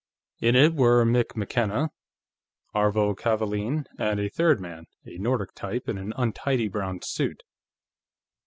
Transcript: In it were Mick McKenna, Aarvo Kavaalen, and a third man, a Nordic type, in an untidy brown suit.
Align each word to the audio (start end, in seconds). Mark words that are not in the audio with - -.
In 0.39 0.55
it 0.55 0.73
were 0.73 1.05
Mick 1.05 1.35
McKenna, 1.35 1.91
Aarvo 2.73 3.13
Kavaalen, 3.15 3.85
and 3.99 4.19
a 4.19 4.29
third 4.31 4.59
man, 4.59 4.85
a 5.05 5.19
Nordic 5.19 5.53
type, 5.53 5.87
in 5.87 5.99
an 5.99 6.11
untidy 6.17 6.69
brown 6.69 7.03
suit. 7.03 7.43